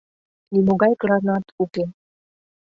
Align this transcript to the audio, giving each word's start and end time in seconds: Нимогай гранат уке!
Нимогай 0.53 0.93
гранат 1.01 1.45
уке! 1.63 1.83